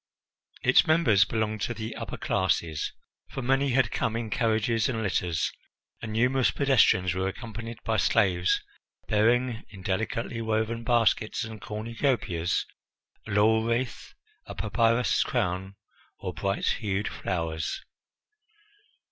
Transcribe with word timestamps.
Its 0.63 0.87
members 0.87 1.25
belonged 1.25 1.61
to 1.61 1.75
the 1.75 1.95
upper 1.95 2.17
classes, 2.17 2.91
for 3.29 3.43
many 3.43 3.69
had 3.73 3.91
come 3.91 4.15
in 4.15 4.31
carriages 4.31 4.89
and 4.89 5.03
litters, 5.03 5.51
and 6.01 6.11
numerous 6.11 6.49
pedestrians 6.49 7.13
were 7.13 7.27
accompanied 7.27 7.77
by 7.83 7.97
slaves 7.97 8.59
bearing 9.07 9.63
in 9.69 9.83
delicately 9.83 10.41
woven 10.41 10.83
baskets 10.83 11.43
and 11.43 11.61
cornucopias 11.61 12.65
a 13.27 13.31
laurel 13.31 13.63
wreath, 13.63 14.15
a 14.47 14.55
papyrus 14.55 15.21
crown, 15.21 15.75
or 16.17 16.33
bright 16.33 16.65
hued 16.65 17.07
flowers. 17.07 17.79